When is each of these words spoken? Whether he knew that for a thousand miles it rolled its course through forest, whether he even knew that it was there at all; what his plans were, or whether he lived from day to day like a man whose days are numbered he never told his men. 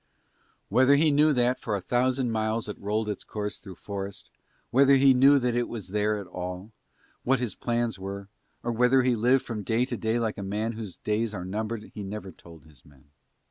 Whether 0.69 0.95
he 0.95 1.11
knew 1.11 1.31
that 1.33 1.59
for 1.59 1.75
a 1.75 1.79
thousand 1.79 2.31
miles 2.31 2.67
it 2.67 2.75
rolled 2.79 3.07
its 3.07 3.23
course 3.23 3.59
through 3.59 3.75
forest, 3.75 4.31
whether 4.71 4.95
he 4.95 5.09
even 5.11 5.19
knew 5.19 5.37
that 5.37 5.55
it 5.55 5.67
was 5.67 5.89
there 5.89 6.17
at 6.17 6.25
all; 6.25 6.71
what 7.21 7.37
his 7.37 7.53
plans 7.53 7.99
were, 7.99 8.27
or 8.63 8.71
whether 8.71 9.03
he 9.03 9.15
lived 9.15 9.45
from 9.45 9.61
day 9.61 9.85
to 9.85 9.97
day 9.97 10.17
like 10.17 10.39
a 10.39 10.43
man 10.43 10.71
whose 10.71 10.97
days 10.97 11.35
are 11.35 11.45
numbered 11.45 11.91
he 11.93 12.01
never 12.01 12.31
told 12.31 12.63
his 12.63 12.83
men. 12.83 13.11